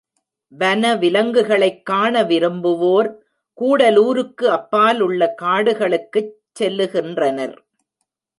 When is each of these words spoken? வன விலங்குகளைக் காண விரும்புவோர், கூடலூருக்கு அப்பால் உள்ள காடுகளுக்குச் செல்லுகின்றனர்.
வன 0.51 0.95
விலங்குகளைக் 0.95 1.85
காண 1.85 2.23
விரும்புவோர், 2.23 3.09
கூடலூருக்கு 3.57 4.45
அப்பால் 4.49 4.99
உள்ள 4.99 5.35
காடுகளுக்குச் 5.41 6.33
செல்லுகின்றனர். 6.59 7.55